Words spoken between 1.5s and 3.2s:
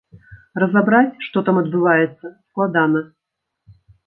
адбываецца, складана.